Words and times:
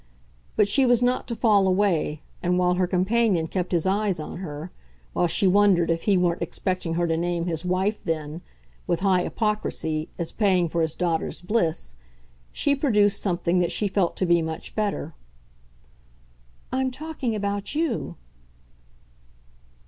But 0.55 0.67
she 0.67 0.83
was 0.83 1.03
not 1.03 1.27
to 1.27 1.35
fall 1.35 1.67
away, 1.67 2.23
and 2.41 2.57
while 2.57 2.73
her 2.73 2.87
companion 2.87 3.45
kept 3.45 3.71
his 3.71 3.85
eyes 3.85 4.19
on 4.19 4.37
her, 4.37 4.71
while 5.13 5.27
she 5.27 5.45
wondered 5.45 5.91
if 5.91 6.05
he 6.05 6.17
weren't 6.17 6.41
expecting 6.41 6.95
her 6.95 7.05
to 7.05 7.15
name 7.15 7.45
his 7.45 7.63
wife 7.63 8.03
then, 8.03 8.41
with 8.87 9.01
high 9.01 9.21
hypocrisy, 9.21 10.09
as 10.17 10.31
paying 10.31 10.67
for 10.69 10.81
his 10.81 10.95
daughter's 10.95 11.39
bliss, 11.43 11.93
she 12.51 12.73
produced 12.75 13.21
something 13.21 13.59
that 13.59 13.71
she 13.71 13.87
felt 13.87 14.15
to 14.15 14.25
be 14.25 14.41
much 14.41 14.73
better. 14.73 15.13
"I'm 16.71 16.89
talking 16.89 17.35
about 17.35 17.75
YOU." 17.75 18.15